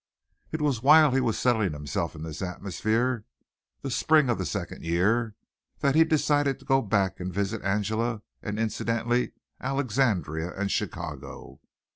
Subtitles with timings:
[0.51, 3.23] It was while he was settling himself in this atmosphere
[3.83, 5.35] the spring of the second year
[5.81, 11.59] that he decided to go back and visit Angela and incidentally Alexandria and Chicago.